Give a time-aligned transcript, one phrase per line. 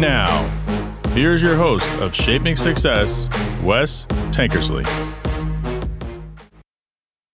[0.00, 3.28] And now, here's your host of Shaping Success,
[3.62, 4.86] Wes Tankersley.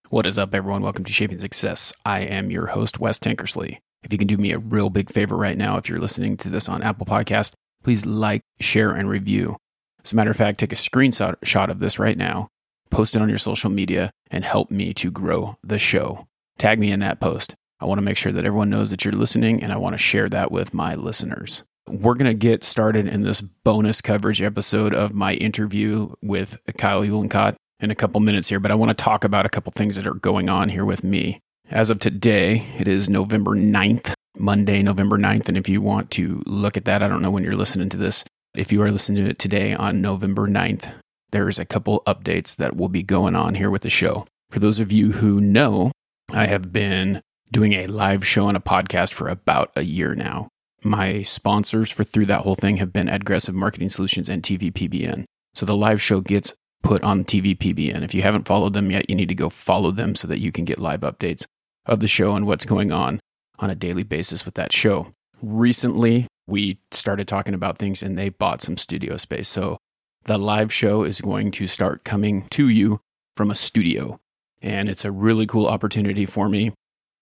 [0.09, 0.81] What is up, everyone?
[0.81, 1.93] Welcome to Shaping Success.
[2.03, 3.77] I am your host, Wes Tankersley.
[4.03, 6.49] If you can do me a real big favor right now, if you're listening to
[6.49, 7.53] this on Apple Podcast,
[7.85, 9.55] please like, share, and review.
[10.03, 12.49] As a matter of fact, take a screenshot of this right now,
[12.91, 16.27] post it on your social media, and help me to grow the show.
[16.57, 17.55] Tag me in that post.
[17.79, 19.97] I want to make sure that everyone knows that you're listening, and I want to
[19.97, 21.63] share that with my listeners.
[21.89, 27.01] We're going to get started in this bonus coverage episode of my interview with Kyle
[27.01, 29.95] Uhlenkott in a couple minutes here, but I want to talk about a couple things
[29.95, 31.39] that are going on here with me.
[31.71, 35.47] As of today, it is November 9th, Monday, November 9th.
[35.47, 37.97] And if you want to look at that, I don't know when you're listening to
[37.97, 38.25] this.
[38.53, 40.93] If you are listening to it today on November 9th,
[41.31, 44.25] there's a couple updates that will be going on here with the show.
[44.49, 45.93] For those of you who know,
[46.33, 50.49] I have been doing a live show and a podcast for about a year now.
[50.87, 55.25] My sponsors for through that whole thing have been Aggressive Marketing Solutions and TVPBN.
[55.53, 58.03] So the live show gets put on TVPBN.
[58.03, 60.53] If you haven't followed them yet, you need to go follow them so that you
[60.53, 61.45] can get live updates
[61.85, 63.19] of the show and what's going on
[63.59, 65.07] on a daily basis with that show.
[65.41, 69.49] Recently, we started talking about things and they bought some studio space.
[69.49, 69.77] So
[70.23, 73.01] the live show is going to start coming to you
[73.35, 74.19] from a studio.
[74.61, 76.71] And it's a really cool opportunity for me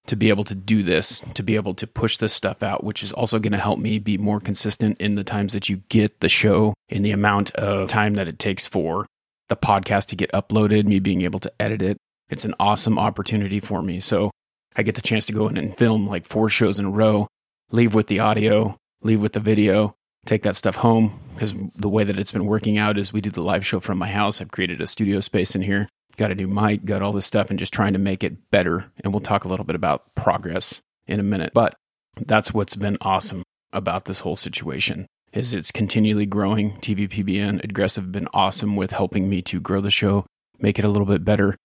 [0.07, 3.03] to be able to do this, to be able to push this stuff out, which
[3.03, 6.19] is also going to help me be more consistent in the times that you get
[6.19, 9.05] the show, in the amount of time that it takes for
[9.49, 11.97] the podcast to get uploaded, me being able to edit it.
[12.29, 13.99] It's an awesome opportunity for me.
[13.99, 14.31] So
[14.75, 17.27] I get the chance to go in and film like four shows in a row,
[17.71, 19.95] leave with the audio, leave with the video,
[20.25, 21.19] take that stuff home.
[21.33, 23.97] Because the way that it's been working out is we do the live show from
[23.97, 24.41] my house.
[24.41, 27.49] I've created a studio space in here, got a new mic, got all this stuff,
[27.49, 28.91] and just trying to make it better.
[29.03, 31.51] And we'll talk a little bit about progress in a minute.
[31.53, 31.75] But
[32.25, 36.71] that's what's been awesome about this whole situation is it's continually growing.
[36.77, 40.25] TVPBN Aggressive have been awesome with helping me to grow the show,
[40.59, 41.55] make it a little bit better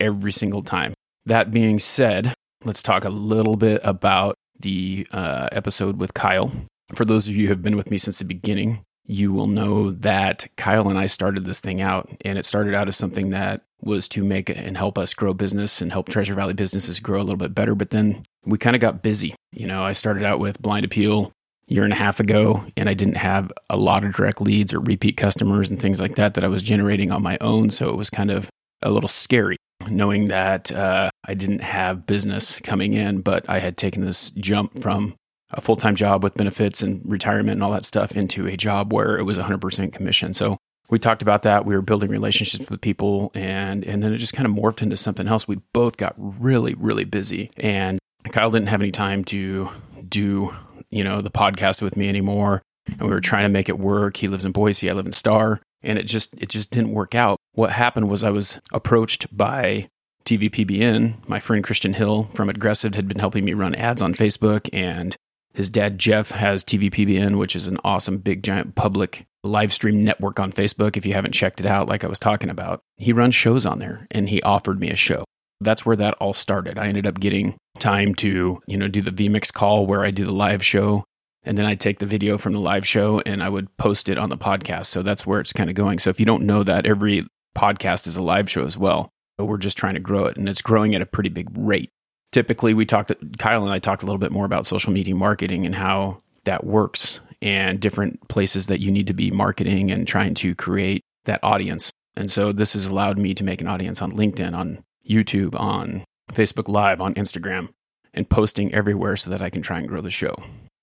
[0.00, 0.94] every single time.
[1.26, 2.32] That being said,
[2.64, 6.50] let's talk a little bit about the uh, episode with Kyle.
[6.94, 9.90] For those of you who have been with me since the beginning, you will know
[9.90, 13.62] that Kyle and I started this thing out, and it started out as something that
[13.80, 17.24] was to make and help us grow business and help Treasure Valley businesses grow a
[17.24, 17.74] little bit better.
[17.74, 19.34] But then we kind of got busy.
[19.50, 21.32] You know, I started out with Blind Appeal
[21.68, 24.80] year and a half ago, and I didn't have a lot of direct leads or
[24.80, 27.70] repeat customers and things like that that I was generating on my own.
[27.70, 28.50] So it was kind of
[28.82, 29.56] a little scary
[29.88, 34.80] knowing that uh, I didn't have business coming in, but I had taken this jump
[34.82, 35.14] from
[35.50, 38.92] a full time job with benefits and retirement and all that stuff into a job
[38.92, 40.32] where it was 100% commission.
[40.32, 40.58] So
[40.90, 41.64] we talked about that.
[41.64, 44.96] We were building relationships with people, and and then it just kind of morphed into
[44.96, 45.46] something else.
[45.46, 47.98] We both got really really busy, and
[48.30, 49.68] Kyle didn't have any time to
[50.08, 50.54] do
[50.90, 52.62] you know the podcast with me anymore.
[52.86, 54.16] And we were trying to make it work.
[54.16, 54.88] He lives in Boise.
[54.88, 57.38] I live in Star and it just it just didn't work out.
[57.52, 59.88] What happened was I was approached by
[60.24, 61.28] TVPBN.
[61.28, 65.16] My friend Christian Hill from Aggressive had been helping me run ads on Facebook, and
[65.58, 70.38] his dad Jeff has TVPBN, which is an awesome big giant public live stream network
[70.38, 70.96] on Facebook.
[70.96, 73.80] If you haven't checked it out, like I was talking about, he runs shows on
[73.80, 75.24] there, and he offered me a show.
[75.60, 76.78] That's where that all started.
[76.78, 80.24] I ended up getting time to, you know, do the vMix call where I do
[80.24, 81.02] the live show
[81.42, 84.16] and then I'd take the video from the live show and I would post it
[84.16, 84.86] on the podcast.
[84.86, 85.98] So that's where it's kind of going.
[85.98, 87.24] So if you don't know that, every
[87.56, 89.10] podcast is a live show as well.
[89.36, 91.90] But we're just trying to grow it and it's growing at a pretty big rate.
[92.38, 93.10] Typically, we talked,
[93.40, 96.62] Kyle and I talked a little bit more about social media marketing and how that
[96.62, 101.42] works and different places that you need to be marketing and trying to create that
[101.42, 101.90] audience.
[102.16, 106.04] And so this has allowed me to make an audience on LinkedIn, on YouTube, on
[106.32, 107.70] Facebook Live, on Instagram,
[108.14, 110.36] and posting everywhere so that I can try and grow the show.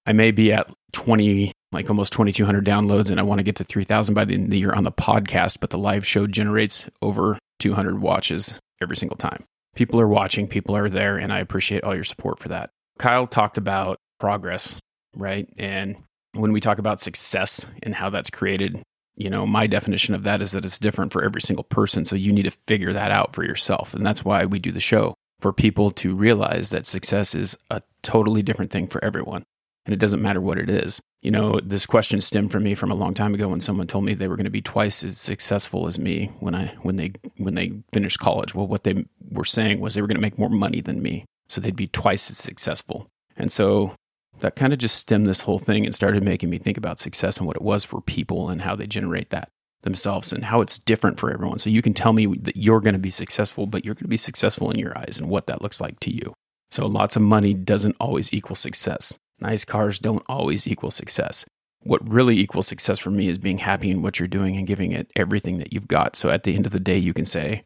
[0.05, 3.63] I may be at 20, like almost 2,200 downloads, and I want to get to
[3.63, 6.89] 3,000 by the end of the year on the podcast, but the live show generates
[7.01, 9.45] over 200 watches every single time.
[9.75, 12.71] People are watching, people are there, and I appreciate all your support for that.
[12.97, 14.79] Kyle talked about progress,
[15.15, 15.47] right?
[15.59, 15.97] And
[16.33, 18.81] when we talk about success and how that's created,
[19.15, 22.05] you know, my definition of that is that it's different for every single person.
[22.05, 23.93] So you need to figure that out for yourself.
[23.93, 27.81] And that's why we do the show for people to realize that success is a
[28.01, 29.43] totally different thing for everyone
[29.85, 31.01] and it doesn't matter what it is.
[31.21, 34.05] You know, this question stemmed from me from a long time ago when someone told
[34.05, 37.13] me they were going to be twice as successful as me when I when they
[37.37, 38.53] when they finished college.
[38.53, 41.25] Well, what they were saying was they were going to make more money than me,
[41.47, 43.07] so they'd be twice as successful.
[43.37, 43.95] And so
[44.39, 47.37] that kind of just stemmed this whole thing and started making me think about success
[47.37, 49.49] and what it was for people and how they generate that
[49.83, 51.59] themselves and how it's different for everyone.
[51.59, 54.09] So you can tell me that you're going to be successful, but you're going to
[54.09, 56.33] be successful in your eyes and what that looks like to you.
[56.71, 59.17] So lots of money doesn't always equal success.
[59.39, 61.45] Nice cars don't always equal success.
[61.85, 64.91] what really equals success for me is being happy in what you're doing and giving
[64.91, 66.15] it everything that you've got.
[66.15, 67.63] So at the end of the day, you can say,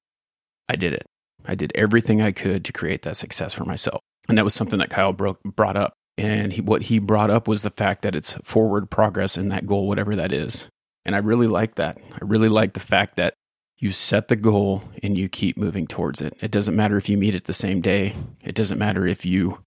[0.68, 1.06] I did it.
[1.46, 4.02] I did everything I could to create that success for myself.
[4.28, 5.94] And that was something that Kyle brought up.
[6.18, 9.66] And he, what he brought up was the fact that it's forward progress in that
[9.66, 10.70] goal, whatever that is.
[11.06, 11.98] And I really like that.
[12.14, 13.34] I really like the fact that
[13.78, 16.34] you set the goal and you keep moving towards it.
[16.42, 19.64] It doesn't matter if you meet it the same day, it doesn't matter if you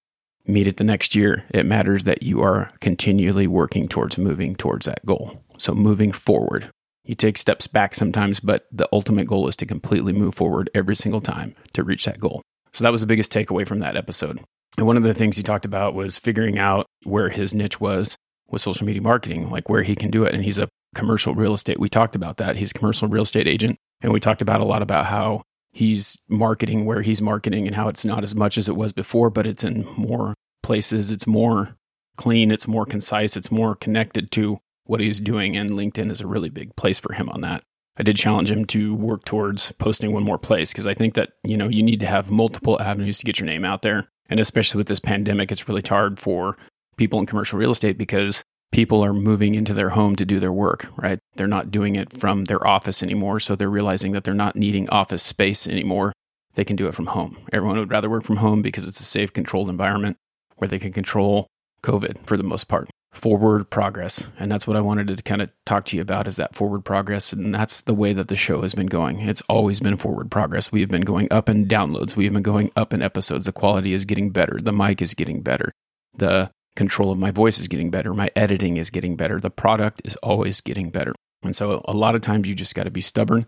[0.46, 1.46] meet it the next year.
[1.50, 5.42] It matters that you are continually working towards moving towards that goal.
[5.58, 6.70] So, moving forward.
[7.04, 10.94] You take steps back sometimes, but the ultimate goal is to completely move forward every
[10.94, 12.42] single time to reach that goal.
[12.72, 14.40] So, that was the biggest takeaway from that episode.
[14.78, 18.16] And one of the things he talked about was figuring out where his niche was
[18.48, 20.34] with social media marketing, like where he can do it.
[20.34, 21.80] And he's a commercial real estate.
[21.80, 22.56] We talked about that.
[22.56, 23.76] He's a commercial real estate agent.
[24.00, 27.88] And we talked about a lot about how he's marketing where he's marketing and how
[27.88, 31.10] it's not as much as it was before, but it's in more places.
[31.10, 31.76] It's more
[32.16, 32.50] clean.
[32.50, 33.36] It's more concise.
[33.36, 35.56] It's more connected to what he's doing.
[35.56, 37.62] And LinkedIn is a really big place for him on that.
[37.96, 41.32] I did challenge him to work towards posting one more place because I think that,
[41.44, 44.08] you know, you need to have multiple avenues to get your name out there.
[44.30, 46.56] And especially with this pandemic, it's really hard for
[46.96, 50.52] people in commercial real estate because people are moving into their home to do their
[50.52, 51.18] work, right?
[51.34, 53.40] They're not doing it from their office anymore.
[53.40, 56.14] So they're realizing that they're not needing office space anymore.
[56.54, 57.38] They can do it from home.
[57.52, 60.16] Everyone would rather work from home because it's a safe, controlled environment
[60.56, 61.46] where they can control
[61.82, 62.88] COVID for the most part.
[63.12, 64.30] Forward progress.
[64.38, 66.84] And that's what I wanted to kind of talk to you about is that forward
[66.84, 67.32] progress.
[67.32, 69.20] And that's the way that the show has been going.
[69.20, 70.72] It's always been forward progress.
[70.72, 72.16] We have been going up in downloads.
[72.16, 73.44] We have been going up in episodes.
[73.44, 74.58] The quality is getting better.
[74.60, 75.72] The mic is getting better.
[76.16, 78.14] The control of my voice is getting better.
[78.14, 79.38] My editing is getting better.
[79.38, 81.12] The product is always getting better.
[81.42, 83.46] And so a lot of times you just got to be stubborn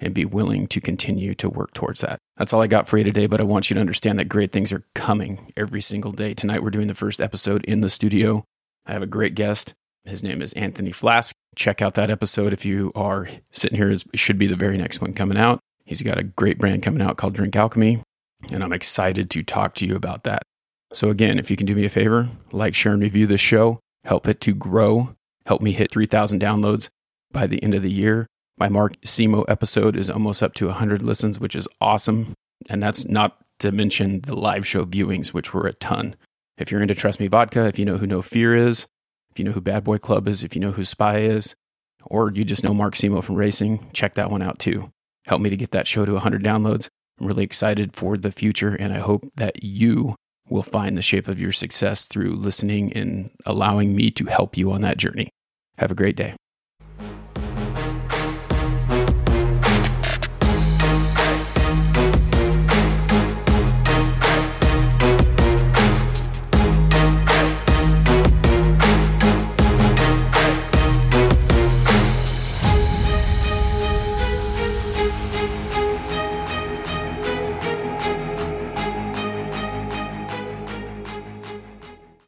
[0.00, 2.18] and be willing to continue to work towards that.
[2.36, 4.50] That's all I got for you today, but I want you to understand that great
[4.50, 6.34] things are coming every single day.
[6.34, 8.44] Tonight we're doing the first episode in the studio.
[8.86, 9.74] I have a great guest.
[10.04, 11.34] His name is Anthony Flask.
[11.56, 13.90] Check out that episode if you are sitting here.
[13.90, 15.60] It should be the very next one coming out.
[15.84, 18.02] He's got a great brand coming out called Drink Alchemy,
[18.52, 20.42] and I'm excited to talk to you about that.
[20.92, 23.80] So, again, if you can do me a favor, like, share, and review this show,
[24.04, 25.14] help it to grow,
[25.46, 26.88] help me hit 3,000 downloads
[27.32, 28.26] by the end of the year.
[28.56, 32.34] My Mark Simo episode is almost up to 100 listens, which is awesome.
[32.68, 36.14] And that's not to mention the live show viewings, which were a ton.
[36.56, 38.86] If you're into Trust Me Vodka, if you know who No Fear is,
[39.30, 41.56] if you know who Bad Boy Club is, if you know who Spy is,
[42.04, 44.90] or you just know Mark Simo from racing, check that one out too.
[45.26, 46.88] Help me to get that show to 100 downloads.
[47.18, 50.14] I'm really excited for the future, and I hope that you
[50.48, 54.70] will find the shape of your success through listening and allowing me to help you
[54.72, 55.30] on that journey.
[55.78, 56.36] Have a great day.